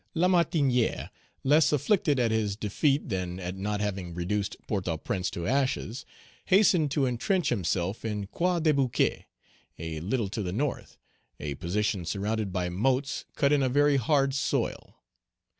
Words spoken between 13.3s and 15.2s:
cut in a very hard soil.